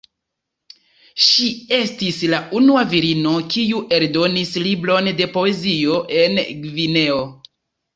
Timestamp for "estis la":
1.77-2.41